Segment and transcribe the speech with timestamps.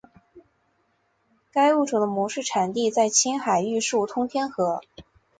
[1.51, 4.81] 该物种的模式产地在青海玉树通天河。